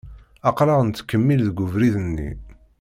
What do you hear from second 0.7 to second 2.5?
nettkemmil deg ubrid-nni.